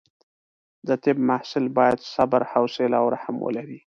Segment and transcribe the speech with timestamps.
[0.87, 3.79] د طب محصل باید صبر، حوصله او رحم ولري.